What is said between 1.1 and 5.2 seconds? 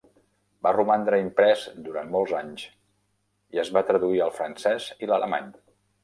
imprès durant molts anys i es va traduir al francès i